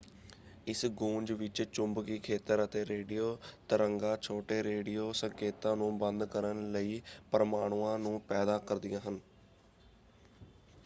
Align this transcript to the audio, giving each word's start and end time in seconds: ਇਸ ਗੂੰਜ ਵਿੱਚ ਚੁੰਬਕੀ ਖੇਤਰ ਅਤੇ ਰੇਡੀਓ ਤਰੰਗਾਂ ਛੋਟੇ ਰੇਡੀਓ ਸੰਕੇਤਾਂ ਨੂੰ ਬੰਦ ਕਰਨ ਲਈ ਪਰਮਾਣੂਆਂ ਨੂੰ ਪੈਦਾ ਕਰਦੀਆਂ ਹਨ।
ਇਸ 0.67 0.85
ਗੂੰਜ 0.93 1.31
ਵਿੱਚ 1.31 1.61
ਚੁੰਬਕੀ 1.63 2.17
ਖੇਤਰ 2.19 2.63
ਅਤੇ 2.63 2.83
ਰੇਡੀਓ 2.85 3.37
ਤਰੰਗਾਂ 3.69 4.15
ਛੋਟੇ 4.19 4.61
ਰੇਡੀਓ 4.63 5.11
ਸੰਕੇਤਾਂ 5.13 5.75
ਨੂੰ 5.77 5.97
ਬੰਦ 5.99 6.25
ਕਰਨ 6.27 6.71
ਲਈ 6.71 7.01
ਪਰਮਾਣੂਆਂ 7.31 7.97
ਨੂੰ 7.99 8.19
ਪੈਦਾ 8.21 8.57
ਕਰਦੀਆਂ 8.59 9.01
ਹਨ। 9.01 9.19